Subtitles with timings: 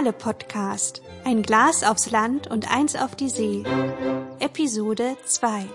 [0.00, 1.02] Opernale Podcast.
[1.24, 3.62] Ein Glas aufs Land und eins auf die See.
[4.38, 5.66] Episode 2.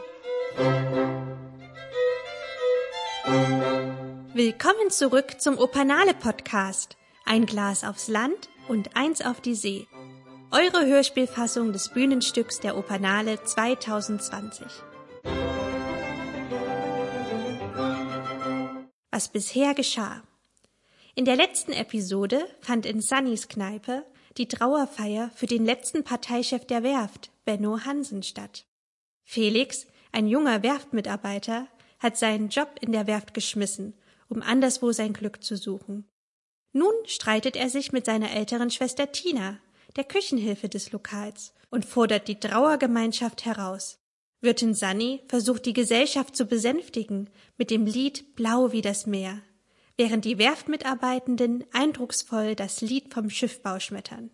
[4.33, 6.97] Willkommen zurück zum Opernale Podcast.
[7.25, 9.85] Ein Glas aufs Land und eins auf die See.
[10.49, 14.65] Eure Hörspielfassung des Bühnenstücks der Opernale 2020.
[19.11, 20.23] Was bisher geschah.
[21.13, 24.03] In der letzten Episode fand in Sunnys Kneipe
[24.37, 28.65] die Trauerfeier für den letzten Parteichef der Werft, Benno Hansen, statt.
[29.23, 31.67] Felix, ein junger Werftmitarbeiter,
[31.99, 33.93] hat seinen Job in der Werft geschmissen,
[34.27, 36.07] um anderswo sein Glück zu suchen.
[36.73, 39.59] Nun streitet er sich mit seiner älteren Schwester Tina,
[39.95, 43.99] der Küchenhilfe des Lokals, und fordert die Trauergemeinschaft heraus.
[44.41, 49.41] Wirtin Sunny versucht die Gesellschaft zu besänftigen mit dem Lied Blau wie das Meer,
[49.97, 54.29] während die Werftmitarbeitenden eindrucksvoll das Lied vom Schiffbau schmettern.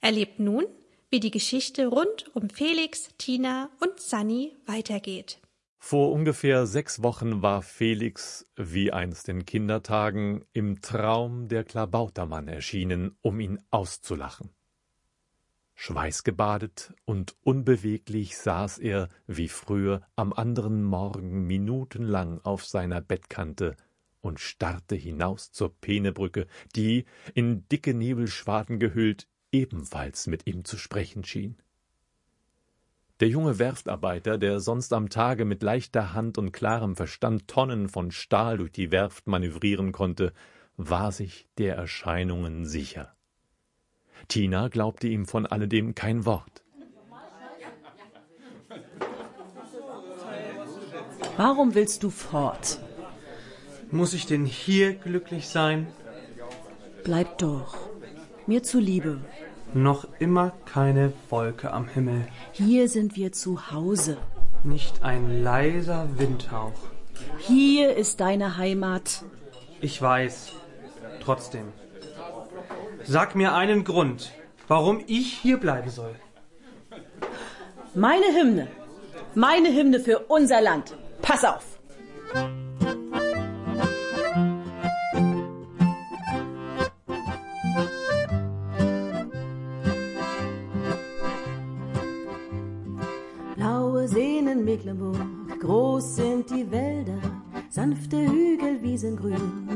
[0.00, 0.64] Erlebt nun,
[1.10, 5.40] wie die Geschichte rund um Felix, Tina und Sunny weitergeht.
[5.82, 13.16] Vor ungefähr sechs Wochen war Felix, wie einst in Kindertagen, im Traum der Klabautermann erschienen,
[13.22, 14.50] um ihn auszulachen.
[15.74, 23.74] Schweißgebadet und unbeweglich saß er, wie früher, am anderen Morgen minutenlang auf seiner Bettkante
[24.20, 27.04] und starrte hinaus zur Peenebrücke, die,
[27.34, 31.56] in dicke Nebelschwaden gehüllt, ebenfalls mit ihm zu sprechen schien.
[33.20, 38.10] Der junge Werftarbeiter, der sonst am Tage mit leichter Hand und klarem Verstand Tonnen von
[38.10, 40.32] Stahl durch die Werft manövrieren konnte,
[40.76, 43.14] war sich der Erscheinungen sicher.
[44.28, 46.64] Tina glaubte ihm von alledem kein Wort.
[51.36, 52.80] Warum willst du fort?
[53.92, 55.88] Muss ich denn hier glücklich sein?
[57.02, 57.76] Bleib doch.
[58.46, 59.18] Mir zuliebe.
[59.74, 62.26] Noch immer keine Wolke am Himmel.
[62.52, 64.16] Hier sind wir zu Hause.
[64.62, 66.72] Nicht ein leiser Windhauch.
[67.38, 69.24] Hier ist deine Heimat.
[69.80, 70.52] Ich weiß.
[71.22, 71.72] Trotzdem.
[73.04, 74.32] Sag mir einen Grund,
[74.68, 76.14] warum ich hier bleiben soll.
[77.94, 78.68] Meine Hymne.
[79.34, 80.96] Meine Hymne für unser Land.
[81.22, 81.78] Pass auf.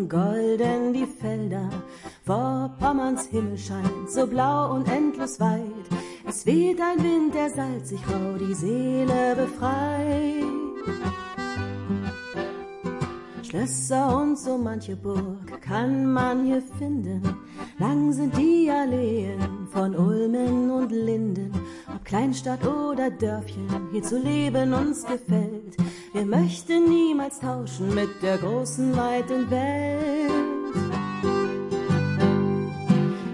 [0.09, 1.71] Golden die Felder.
[2.25, 5.87] Vor Pommerns Himmel scheint so blau und endlos weit.
[6.27, 10.45] Es weht ein Wind, der salzig rau die Seele befreit.
[13.43, 17.23] Schlösser und so manche Burg kann man hier finden.
[17.79, 21.53] Lang sind die Alleen von Ulmen und Linden.
[21.95, 25.77] Ob Kleinstadt oder Dörfchen, hier zu leben uns gefällt.
[26.15, 30.31] Wir möchten niemals tauschen mit der großen, weiten Welt.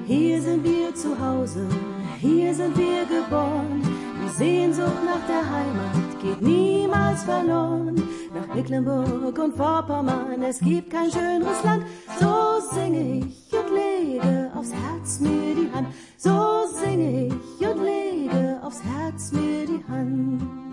[0.06, 1.66] Hier sind wir zu Hause,
[2.20, 3.82] hier sind wir geboren.
[4.24, 8.02] Die Sehnsucht nach der Heimat geht niemals verloren.
[8.34, 11.84] Nach Mecklenburg und Vorpommern, es gibt kein schöneres Land.
[12.18, 15.88] So singe ich und lege aufs Herz mir die Hand.
[16.16, 20.69] So singe ich und lege aufs Herz mir die Hand.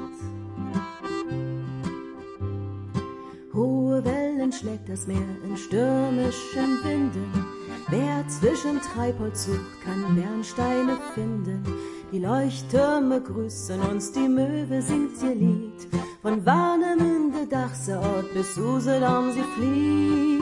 [4.59, 7.45] Schlägt das Meer in stürmischen Winden.
[7.89, 11.63] Wer zwischen Treibholz sucht, kann Bernsteine finden.
[12.11, 15.87] Die Leuchttürme grüßen uns, die Möwe singt ihr Lied.
[16.21, 20.41] Von Warnemünde, Dachseort bis Usedom sie flieht.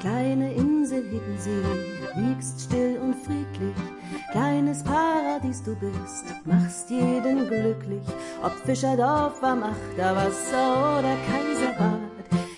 [0.00, 1.62] Kleine Insel Hiddensee,
[2.16, 2.77] liegst still
[8.68, 12.00] Fischerdorf am Achterwasser oder Kaiserbad.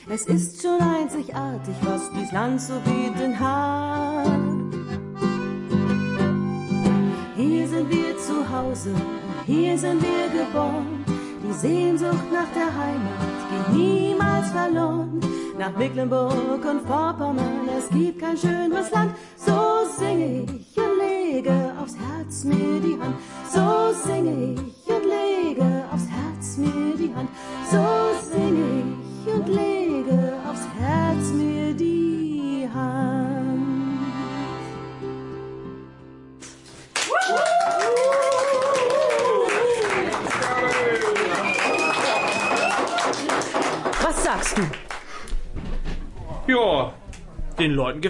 [0.09, 4.27] Es ist schon einzigartig, was dies Land zu bieten hat.
[7.37, 8.93] Hier sind wir zu Hause,
[9.47, 11.05] hier sind wir geboren.
[11.45, 15.21] Die Sehnsucht nach der Heimat geht niemals verloren.
[15.57, 19.15] Nach Mecklenburg und Vorpommern, es gibt kein schöneres Land.
[19.37, 22.70] So singe ich und lege aufs Herz mir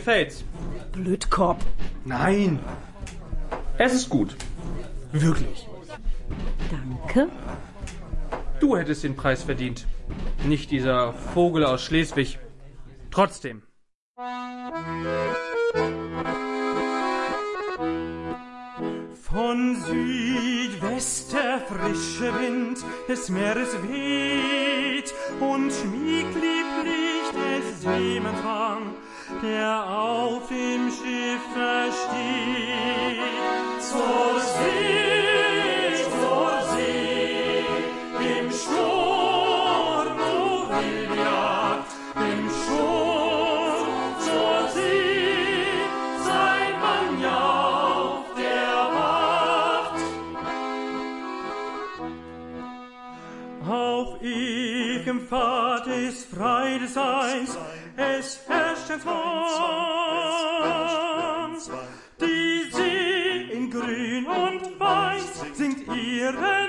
[0.00, 0.44] gefällt's.
[0.92, 1.58] Blödkorb.
[2.06, 2.58] Nein.
[3.76, 4.34] Es ist gut.
[5.12, 5.68] Wirklich.
[6.70, 7.28] Danke.
[8.60, 9.86] Du hättest den Preis verdient.
[10.46, 12.38] Nicht dieser Vogel aus Schleswig.
[13.10, 13.62] Trotzdem.
[19.22, 26.59] Von Südwest der frische Wind des Meeres weht und schmieglieblich
[27.84, 28.20] des
[29.42, 33.20] der auf dem Schiffe steht.
[33.80, 34.29] Zur
[59.02, 59.12] Sohn,
[62.20, 66.59] die sie in grün und weiß singt ihre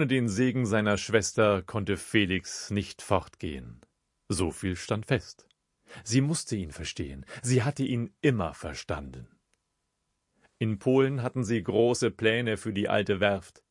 [0.00, 3.82] Ohne den Segen seiner Schwester konnte Felix nicht fortgehen.
[4.30, 5.46] So viel stand fest.
[6.04, 9.28] Sie musste ihn verstehen, sie hatte ihn immer verstanden.
[10.58, 13.62] In Polen hatten sie große Pläne für die alte Werft.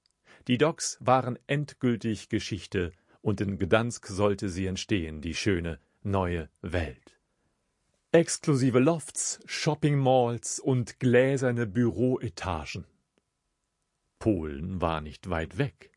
[0.48, 2.92] Die Docks waren endgültig Geschichte,
[3.22, 7.20] und in Gdansk sollte sie entstehen, die schöne neue Welt.
[8.12, 12.86] Exklusive Lofts, Shopping-Malls und gläserne Büroetagen.
[14.20, 15.90] Polen war nicht weit weg.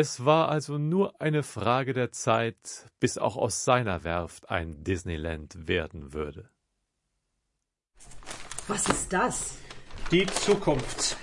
[0.00, 5.66] Es war also nur eine Frage der Zeit, bis auch aus seiner Werft ein Disneyland
[5.66, 6.48] werden würde.
[8.68, 9.56] Was ist das?
[10.12, 11.16] Die Zukunft.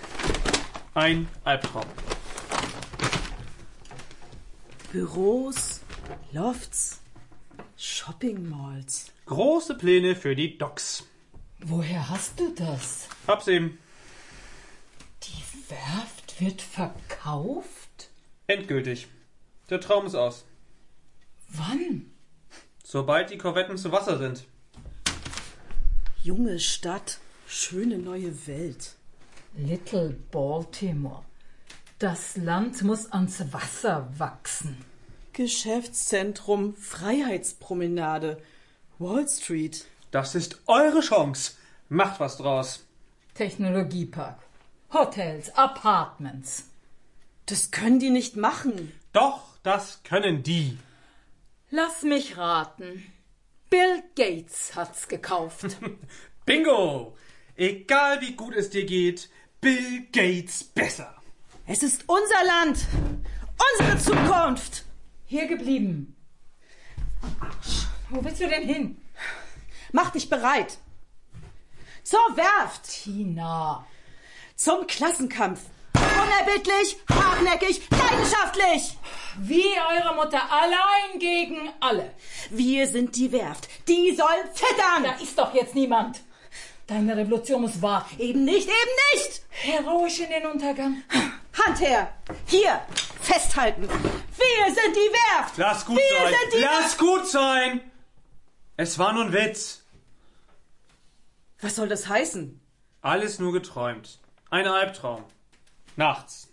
[0.93, 1.85] Ein Albtraum.
[4.91, 5.79] Büros,
[6.33, 7.01] Lofts,
[7.77, 9.13] Shopping Malls.
[9.25, 11.05] Große Pläne für die Docks.
[11.59, 13.07] Woher hast du das?
[13.25, 13.79] Hab's eben.
[15.23, 17.84] Die Werft wird verkauft?
[18.47, 19.07] Endgültig.
[19.69, 20.45] Der Traum ist aus.
[21.49, 22.11] Wann?
[22.83, 24.45] Sobald die Korvetten zu Wasser sind.
[26.21, 28.95] Junge Stadt, schöne neue Welt.
[29.57, 31.23] Little Baltimore.
[31.97, 34.77] Das Land muss ans Wasser wachsen.
[35.33, 38.41] Geschäftszentrum, Freiheitspromenade,
[38.99, 39.85] Wall Street.
[40.11, 41.53] Das ist eure Chance.
[41.89, 42.85] Macht was draus.
[43.33, 44.39] Technologiepark.
[44.93, 46.69] Hotels, Apartments.
[47.45, 48.91] Das können die nicht machen.
[49.13, 50.77] Doch, das können die.
[51.69, 53.11] Lass mich raten.
[53.69, 55.77] Bill Gates hat's gekauft.
[56.45, 57.15] Bingo!
[57.55, 59.29] Egal wie gut es dir geht,
[59.61, 61.15] Bill Gates besser.
[61.67, 62.85] Es ist unser Land,
[63.79, 64.83] unsere Zukunft.
[65.25, 66.15] Hier geblieben.
[68.09, 69.01] Wo willst du denn hin?
[69.91, 70.77] Mach dich bereit.
[72.03, 73.87] Zur Werft, Tina.
[74.55, 75.61] zum Klassenkampf.
[76.23, 78.97] Unerbittlich, hartnäckig, leidenschaftlich.
[79.39, 82.11] Wie eure Mutter allein gegen alle.
[82.49, 83.67] Wir sind die Werft.
[83.87, 85.03] Die soll zittern.
[85.03, 86.21] Da ist doch jetzt niemand.
[86.87, 88.19] Deine Revolution muss warten.
[88.19, 89.41] Eben nicht, eben nicht.
[89.49, 91.03] Heroisch in den Untergang.
[91.65, 92.13] Hand her.
[92.45, 92.81] Hier.
[93.21, 93.83] Festhalten.
[93.89, 95.57] Wir sind die Werft.
[95.57, 96.33] Lass gut Wir sein.
[96.41, 97.81] sind die Lass gut sein.
[98.77, 99.83] Es war nur ein Witz.
[101.61, 102.61] Was soll das heißen?
[103.01, 104.19] Alles nur geträumt.
[104.49, 105.23] Ein Albtraum.
[105.95, 106.49] Nachts.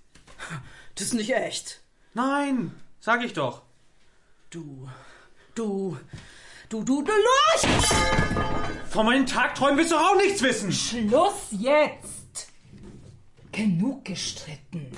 [0.95, 1.81] Das ist nicht echt.
[2.15, 3.63] Nein, sag ich doch.
[4.51, 4.89] Du,
[5.55, 5.97] du,
[6.69, 7.89] du, du, du Lurch!
[8.91, 10.71] Von meinen Tagträumen willst du auch nichts wissen.
[10.71, 12.53] Schluss jetzt.
[13.51, 14.91] Genug gestritten.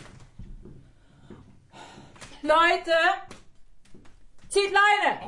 [2.43, 2.93] Leute,
[4.55, 5.19] Zieht Leine!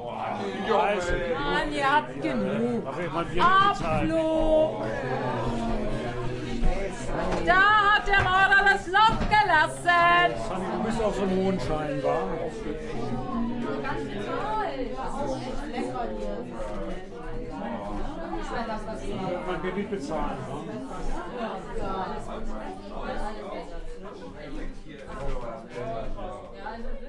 [1.35, 2.87] Mann, ihr habt genug.
[3.41, 4.85] Abflug!
[7.45, 10.35] Da hat der Maurer das Loch gelassen.
[10.73, 12.19] Du bist auch so ein Mondschein, wa?
[19.47, 20.39] Man wird nicht bezahlen.
[27.01, 27.06] Wir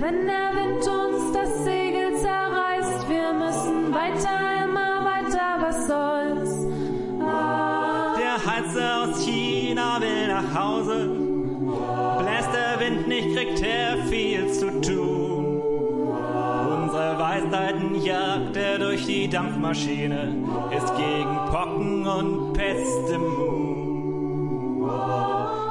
[0.00, 6.66] wenn der Wind uns das Segel zerreißt, wir müssen weiter, immer weiter, was soll's.
[7.22, 11.10] Ah, Der Heizer aus China will nach Hause.
[12.18, 15.60] Bläst der Wind nicht, kriegt er viel zu tun.
[16.82, 20.34] Unsere Weisheiten jagt er durch die Dampfmaschine,
[20.76, 23.54] ist gegen Pocken und Pest immun.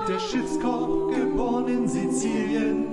[0.08, 2.93] Der Schiffskoch, geboren in Sizilien,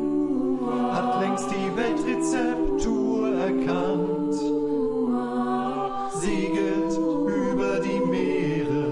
[1.00, 4.34] hat längst die Weltrezeptur erkannt.
[6.14, 8.84] Segelt über die Meere,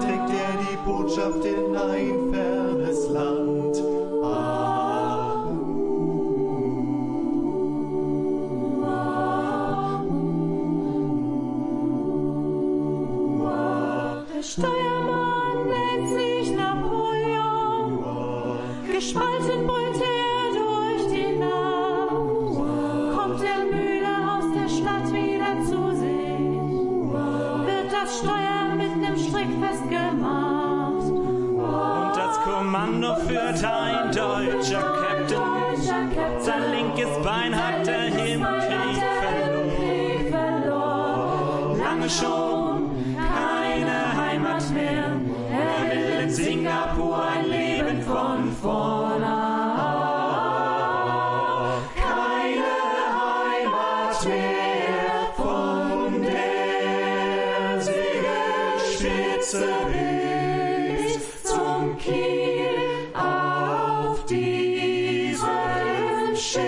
[0.00, 3.76] trägt er die Botschaft in ein fernes Land.
[14.34, 18.04] Der Steuermann nennt sich Napoleon.
[18.90, 20.11] Gespalten brüllt er
[33.32, 35.38] führt ein deutscher Captain.
[36.40, 39.02] Sein linkes Bein hat er im Krieg
[40.30, 41.78] verloren.
[41.78, 42.41] Lange schon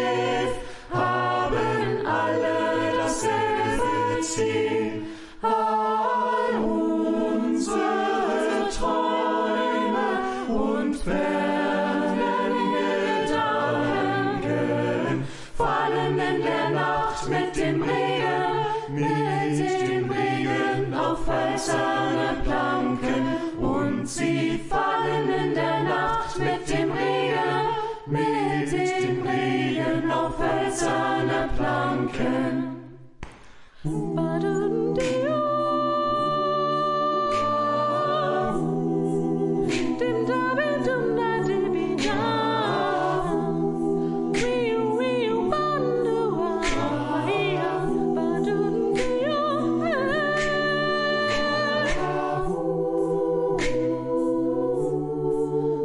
[0.05, 0.74] Schiff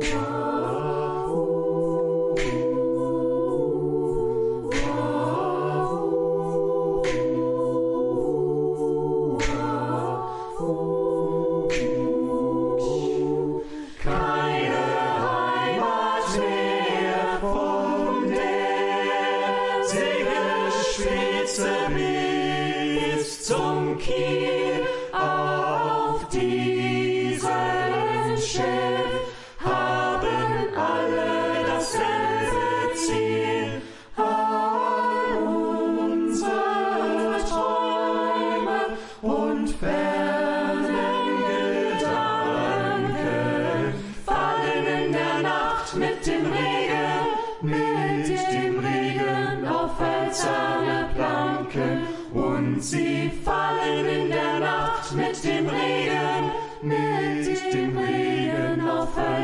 [0.10, 0.39] Keine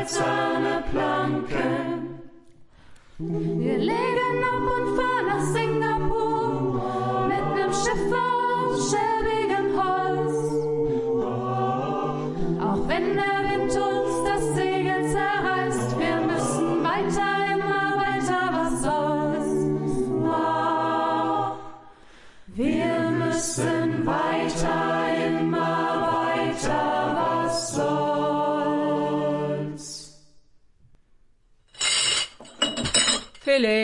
[0.06, 2.20] hölzerne Planken.
[3.18, 5.52] Wir legen ab und fahren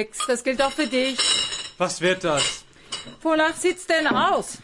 [0.02, 1.18] Felix, das gilt auch für dich.
[1.78, 2.64] Was wird das?
[3.20, 4.58] Wonach sieht's denn aus?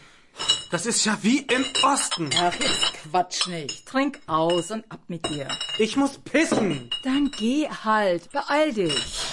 [0.69, 2.29] Das ist ja wie im Osten.
[2.37, 3.85] Ach, jetzt quatsch nicht.
[3.85, 5.47] Trink aus und ab mit dir.
[5.77, 6.89] Ich muss pissen.
[7.03, 8.29] Dann geh halt.
[8.31, 9.25] Beeil dich.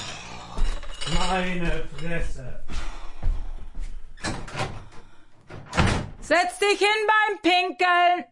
[1.28, 2.64] Meine Fresse.
[6.20, 8.25] Setz dich hin beim Pinkeln.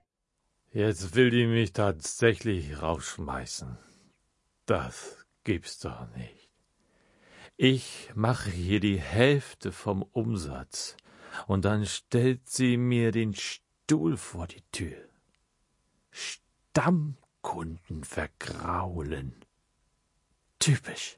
[0.72, 3.78] Jetzt will die mich tatsächlich rausschmeißen.
[4.66, 6.43] Das gibt's doch nicht.
[7.56, 10.96] Ich mache hier die Hälfte vom Umsatz
[11.46, 14.96] und dann stellt sie mir den Stuhl vor die Tür.
[16.10, 19.36] Stammkunden vergraulen.
[20.58, 21.14] Typisch.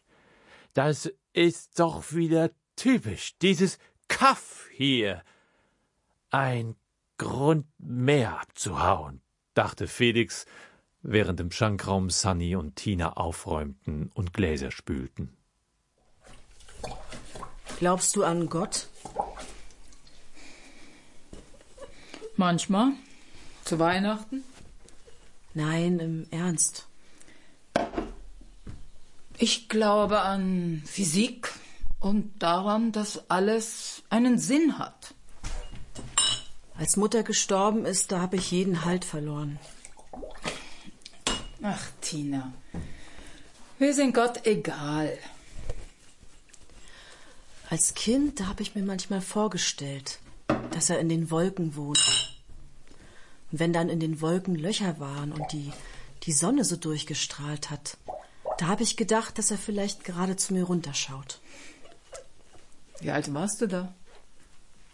[0.75, 3.39] Das ist doch wieder typisch.
[3.39, 3.79] Dieses
[4.09, 5.23] Kaff hier.
[6.29, 6.77] Ein
[7.17, 9.23] Grund mehr abzuhauen,
[9.55, 10.45] dachte Felix,
[11.01, 15.35] während im Schankraum Sunny und Tina aufräumten und Gläser spülten.
[17.79, 18.89] Glaubst du an Gott?
[22.37, 22.93] Manchmal.
[23.65, 24.45] Zu Weihnachten.
[25.55, 26.87] Nein, im Ernst.
[29.39, 31.53] Ich glaube an Physik
[32.01, 35.15] und daran, dass alles einen Sinn hat.
[36.79, 39.59] Als Mutter gestorben ist, da habe ich jeden Halt verloren.
[41.63, 42.53] Ach, Tina.
[43.79, 45.19] Wir sind Gott egal.
[47.69, 50.21] Als Kind, da habe ich mir manchmal vorgestellt,
[50.71, 52.37] dass er in den Wolken wohnt.
[53.51, 55.73] Und wenn dann in den Wolken Löcher waren und die,
[56.23, 57.97] die Sonne so durchgestrahlt hat,
[58.59, 61.41] da habe ich gedacht, dass er vielleicht gerade zu mir runterschaut.
[63.01, 63.95] Wie alt warst du da?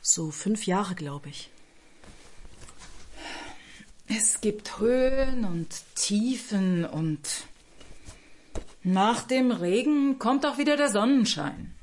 [0.00, 1.50] So fünf Jahre, glaube ich.
[4.08, 7.28] Es gibt Höhen und Tiefen und
[8.82, 11.74] nach dem Regen kommt auch wieder der Sonnenschein.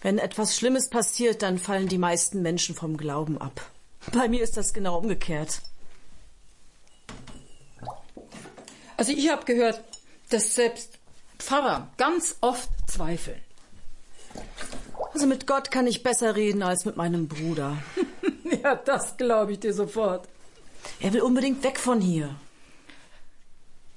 [0.00, 3.70] Wenn etwas Schlimmes passiert, dann fallen die meisten Menschen vom Glauben ab.
[4.12, 5.60] Bei mir ist das genau umgekehrt.
[8.96, 9.82] Also ich habe gehört,
[10.30, 10.98] dass selbst
[11.38, 13.40] Pfarrer ganz oft zweifeln.
[15.12, 17.78] Also mit Gott kann ich besser reden als mit meinem Bruder.
[18.62, 20.28] ja, das glaube ich dir sofort.
[21.00, 22.34] Er will unbedingt weg von hier.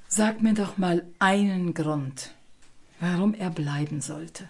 [0.07, 2.31] Sag mir doch mal einen Grund,
[2.99, 4.49] warum er bleiben sollte.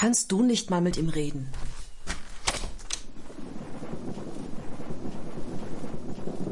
[0.00, 1.52] Kannst du nicht mal mit ihm reden?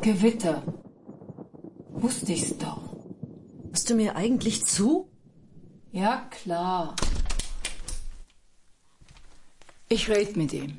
[0.03, 0.63] Gewitter.
[1.89, 2.95] Wusste ich's doch.
[3.71, 5.09] Hörst du mir eigentlich zu?
[5.93, 6.95] Ja, klar.
[9.89, 10.79] Ich red mit ihm.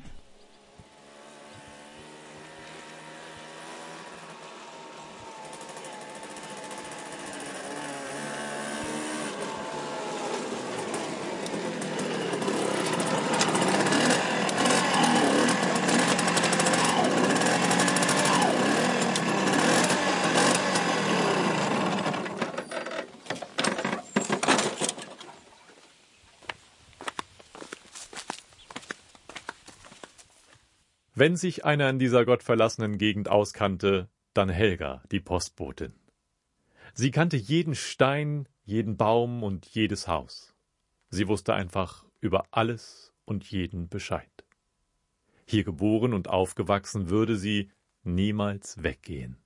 [31.20, 35.92] Wenn sich einer in dieser gottverlassenen Gegend auskannte, dann Helga, die Postbotin.
[36.94, 40.54] Sie kannte jeden Stein, jeden Baum und jedes Haus.
[41.10, 44.30] Sie wusste einfach über alles und jeden Bescheid.
[45.44, 47.70] Hier geboren und aufgewachsen würde sie
[48.02, 49.36] niemals weggehen.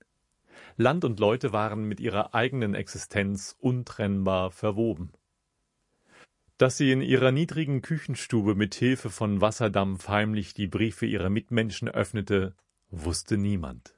[0.76, 5.10] Land und Leute waren mit ihrer eigenen Existenz untrennbar verwoben.
[6.56, 11.88] Dass sie in ihrer niedrigen Küchenstube mit Hilfe von Wasserdampf heimlich die Briefe ihrer Mitmenschen
[11.88, 12.54] öffnete,
[12.90, 13.94] wusste niemand.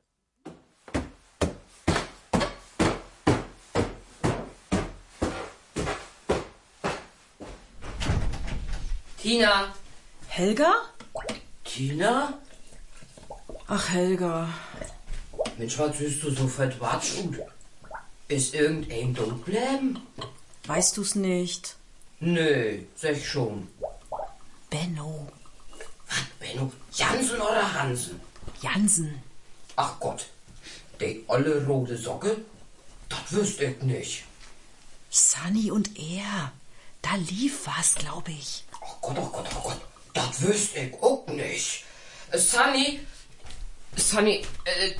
[9.21, 9.75] Tina.
[10.29, 10.73] Helga?
[11.63, 12.39] Tina?
[13.67, 14.49] Ach, Helga.
[15.59, 17.25] Mensch, was siehst du so verdwatscht?
[18.29, 19.59] Ist irgendein dunkel?
[20.67, 21.77] Weißt du's nicht?
[22.21, 23.69] Nö, sag ich schon.
[24.71, 25.29] Benno.
[26.09, 26.73] Was, Benno?
[26.93, 28.21] Jansen oder Hansen?
[28.63, 29.23] Jansen.
[29.77, 30.27] Ach Gott,
[31.01, 32.39] die olle rote Socke?
[33.09, 34.25] Das wüsste ich nicht.
[35.11, 36.53] Sunny und er.
[37.03, 38.65] Da lief was, glaube ich.
[38.81, 39.81] Oh Gott, oh Gott, oh Gott.
[40.15, 41.85] Das wüsste ich auch nicht.
[42.33, 43.01] Sunny,
[43.97, 44.93] Sunny, äh,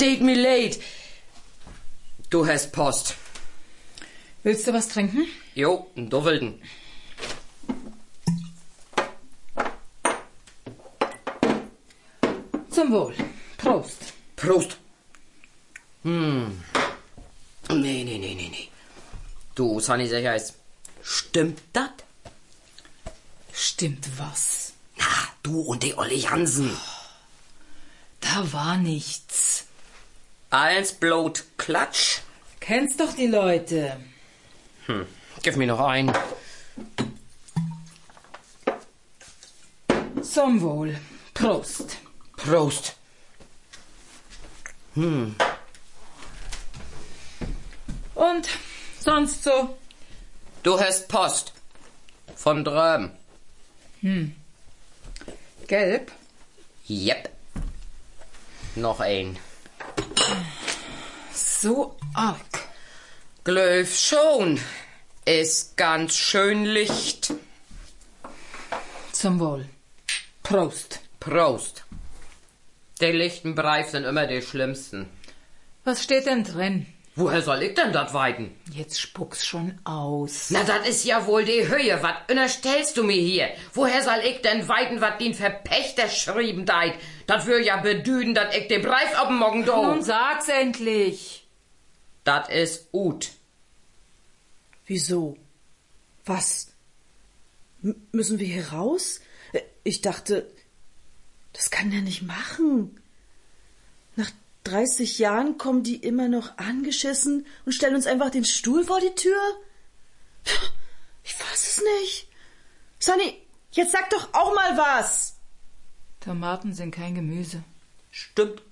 [0.00, 0.80] date me late.
[2.30, 3.14] Du hast Post.
[4.42, 5.26] Willst du was trinken?
[5.54, 6.60] Jo, einen Doppelten.
[12.70, 13.14] Zum Wohl.
[13.56, 14.12] Prost.
[14.34, 14.76] Prost.
[16.02, 16.60] Hm.
[17.68, 18.68] Nee, nee, nee, nee, nee.
[19.54, 20.54] Du, Sunny Sicherheits,
[21.02, 21.90] stimmt das?
[23.52, 24.72] Stimmt was?
[24.96, 25.04] Na,
[25.44, 26.76] du und die Olli Hansen.
[28.20, 29.66] Da war nichts.
[30.50, 32.22] Eins blot Klatsch.
[32.58, 33.96] Kennst doch die Leute.
[34.86, 35.06] Hm,
[35.44, 36.10] gib mir noch ein.
[40.22, 40.98] Zum Wohl.
[41.34, 41.98] Prost.
[42.38, 42.96] Prost.
[44.94, 45.36] Hm.
[48.14, 48.48] Und
[48.98, 49.76] sonst so?
[50.62, 51.52] Du hast Post.
[52.34, 53.12] Von drüben.
[54.00, 54.34] Hm.
[55.66, 56.10] Gelb?
[56.86, 57.28] Jep.
[58.76, 59.38] Noch ein.
[61.34, 62.40] So arg.
[63.44, 64.58] Glöf schon.
[65.26, 67.32] Ist ganz schön Licht.
[69.12, 69.64] Zum Wohl.
[70.42, 71.00] Prost.
[71.18, 71.84] Prost.
[73.00, 75.08] Die lichten Breif sind immer die schlimmsten.
[75.84, 76.86] Was steht denn drin?
[77.16, 78.54] Woher soll ich denn dat weiden?
[78.70, 80.50] Jetzt spuck's schon aus.
[80.50, 82.02] Na, dat is ja wohl die Höhe.
[82.02, 83.48] Was unterstellst du mir hier?
[83.72, 86.94] Woher soll ich denn weiden, wat den Verpächter schrieben deit?
[87.26, 89.86] Dat wür ja bedüden, dat ich den Breif ab'n Morgen do.
[89.86, 91.46] Nun sag's endlich.
[92.24, 93.30] Dat is ut.
[94.86, 95.36] Wieso?
[96.24, 96.68] Was?
[97.82, 99.20] M müssen wir hier raus?
[99.82, 100.50] Ich dachte,
[101.52, 103.00] das kann der nicht machen.
[104.16, 104.30] Nach
[104.64, 109.14] 30 Jahren kommen die immer noch angeschissen und stellen uns einfach den Stuhl vor die
[109.14, 109.40] Tür?
[111.22, 112.28] Ich weiß es nicht.
[112.98, 113.36] Sunny,
[113.72, 115.36] jetzt sag doch auch mal was.
[116.20, 117.62] Tomaten sind kein Gemüse.
[118.10, 118.62] Stimmt.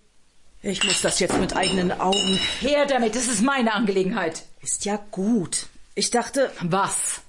[0.62, 2.38] Ich muss das jetzt mit eigenen Augen.
[2.60, 4.44] Her damit, das ist meine Angelegenheit.
[4.60, 5.66] Ist ja gut.
[5.94, 6.50] Ich dachte.
[6.60, 7.22] Was?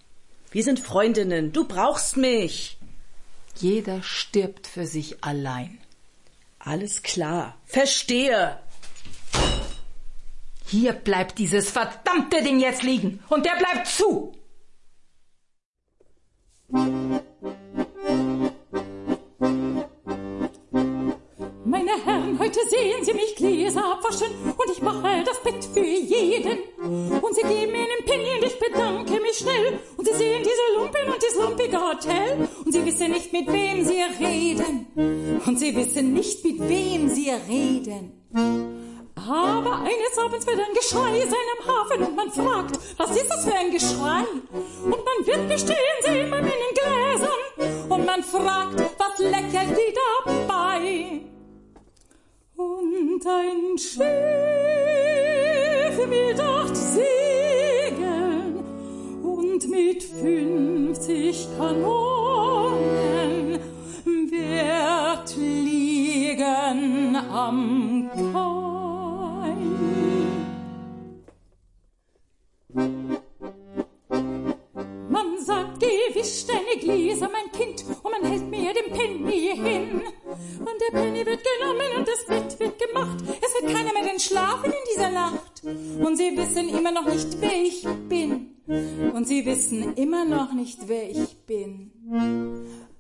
[0.52, 1.52] Wir sind Freundinnen.
[1.52, 2.78] Du brauchst mich.
[3.58, 5.80] Jeder stirbt für sich allein.
[6.60, 7.58] Alles klar.
[7.66, 8.60] Verstehe.
[10.66, 13.24] Hier bleibt dieses verdammte Ding jetzt liegen.
[13.30, 14.34] Und der bleibt zu.
[22.54, 26.60] Heute sehen Sie mich Gläser abwaschen und ich mache das Bett für jeden.
[27.22, 29.80] Und Sie geben mir einen Penny und ich bedanke mich schnell.
[29.98, 33.84] Und Sie sehen diese Lumpen und dieses lumpige Hotel und Sie wissen nicht, mit wem
[33.84, 35.42] Sie reden.
[35.46, 38.12] Und Sie wissen nicht, mit wem Sie reden.
[39.16, 43.46] Aber eines Abends wird ein Geschrei sein am Hafen und man fragt, was ist das
[43.46, 44.24] für ein Geschrei?
[44.84, 49.96] Und man wird mich stehen sehen bei meinen Gläsern und man fragt, was lächelt die
[50.26, 51.22] dabei?
[52.64, 54.04] Und ein Schiff
[56.10, 58.64] will dort segeln
[59.22, 62.80] und mit fünfzig Kanonen
[64.30, 69.56] wird liegen am Kai.
[75.10, 80.02] Man sagt, gewisch deine Gläser, mein Kind, und man hält mir den Penny hin.
[80.60, 83.18] Und der Penny wird genommen und das Bett wird gemacht.
[83.42, 85.64] Es wird keiner mehr denn schlafen in dieser Nacht.
[85.64, 88.54] Und sie wissen immer noch nicht, wer ich bin.
[89.14, 91.92] Und sie wissen immer noch nicht, wer ich bin.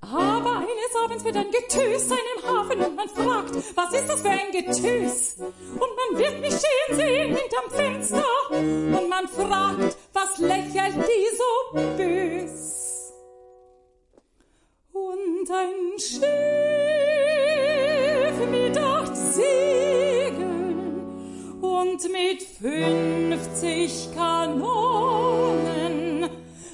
[0.02, 4.22] Aber eines Abends wird ein Getös sein im Hafen und man fragt, was ist das
[4.22, 5.38] für ein Getös?
[5.40, 11.80] Und man wird mich stehen sehen hinterm Fenster und man fragt, was lächelt die so
[11.98, 13.14] bös?
[14.92, 16.73] Und ein Schiff
[22.60, 25.60] fünfzig Kanonen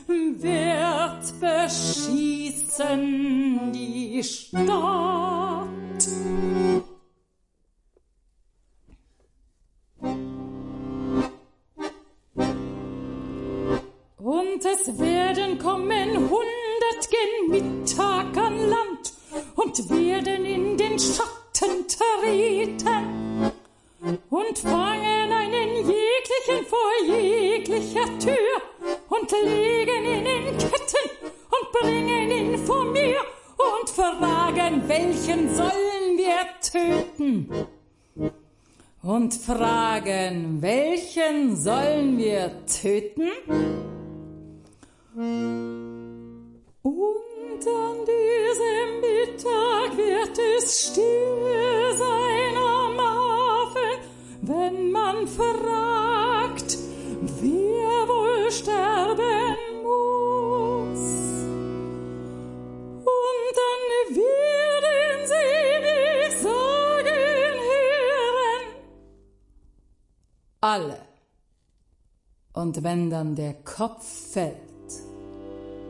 [0.08, 3.02] wird beschießen
[3.72, 5.19] die Stadt.
[39.02, 43.30] Und fragen, welchen sollen wir töten?
[46.82, 54.00] Und an diesem Mittag wird es still sein am Hafen,
[54.42, 56.78] wenn man fragt,
[57.42, 59.39] wer wohl sterben
[70.62, 71.00] Alle.
[72.52, 74.58] Und wenn dann der Kopf fällt,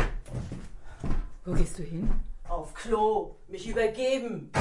[1.44, 2.10] Wo gehst du hin?
[2.54, 4.52] Auf Klo, mich übergeben.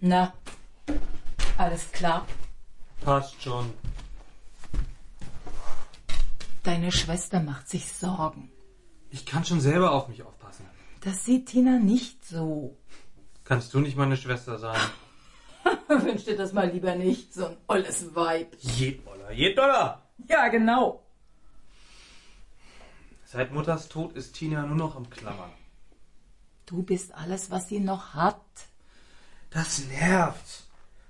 [0.00, 0.34] Na,
[1.56, 2.26] alles klar.
[3.00, 3.72] Passt schon.
[6.62, 8.52] Deine Schwester macht sich Sorgen.
[9.08, 10.66] Ich kann schon selber auf mich aufpassen.
[11.00, 12.76] Das sieht Tina nicht so.
[13.44, 14.78] Kannst du nicht meine Schwester sein?
[15.88, 18.58] Wünsch dir das mal lieber nicht, so ein olles Weib.
[18.60, 20.07] Je Dollar, je Dollar!
[20.26, 21.02] Ja, genau.
[23.24, 25.52] Seit Mutters Tod ist Tina nur noch am Klammern.
[26.66, 28.42] Du bist alles, was sie noch hat.
[29.50, 30.64] Das nervt.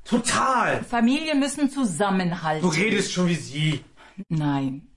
[0.05, 0.83] Total!
[0.85, 2.68] Familien müssen zusammenhalten.
[2.68, 3.85] Du redest schon wie sie.
[4.29, 4.88] Nein.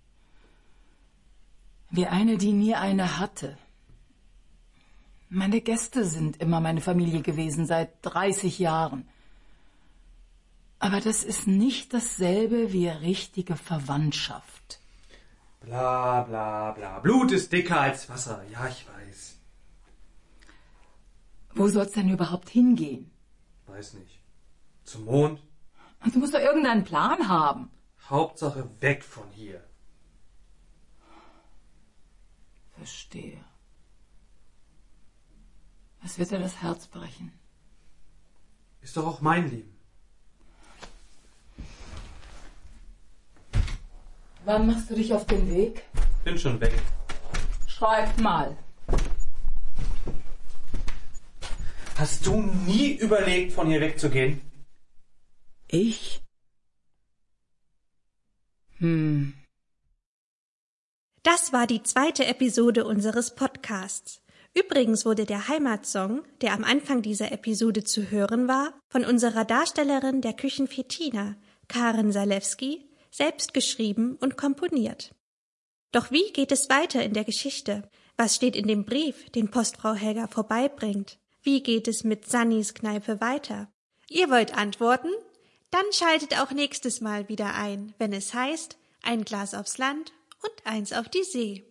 [1.90, 3.58] Wie eine, die nie eine hatte.
[5.30, 9.08] Meine Gäste sind immer meine Familie gewesen, seit 30 Jahren.
[10.82, 14.80] Aber das ist nicht dasselbe wie richtige Verwandtschaft.
[15.60, 17.00] Bla bla bla.
[17.00, 18.44] Blut ist dicker als Wasser.
[18.52, 19.38] Ja, ich weiß.
[21.54, 23.12] Wo soll's denn überhaupt hingehen?
[23.68, 24.24] Weiß nicht.
[24.84, 25.40] Zum Mond?
[26.12, 27.70] Du musst doch irgendeinen Plan haben.
[28.10, 29.64] Hauptsache weg von hier.
[32.72, 33.46] Verstehe.
[36.04, 37.32] Es wird dir das Herz brechen.
[38.82, 39.81] Ist doch auch mein Leben.
[44.44, 45.84] Wann machst du dich auf den Weg?
[46.24, 46.74] Bin schon weg.
[47.68, 48.58] Schreib mal.
[51.96, 54.42] Hast du nie überlegt, von hier wegzugehen?
[55.68, 56.22] Ich?
[58.78, 59.34] Hm.
[61.22, 64.24] Das war die zweite Episode unseres Podcasts.
[64.56, 70.22] Übrigens wurde der Heimatsong, der am Anfang dieser Episode zu hören war, von unserer Darstellerin
[70.22, 71.36] der Küchenfee Tina,
[71.68, 75.14] Karen Salewski, selbst geschrieben und komponiert.
[75.92, 77.90] Doch wie geht es weiter in der Geschichte?
[78.18, 81.20] Was steht in dem Brief, den Postfrau Helga vorbeibringt?
[81.44, 83.72] Wie geht es mit Sannys Kneipe weiter?
[84.08, 85.10] Ihr wollt antworten?
[85.70, 90.66] Dann schaltet auch nächstes Mal wieder ein, wenn es heißt, ein Glas aufs Land und
[90.66, 91.71] eins auf die See.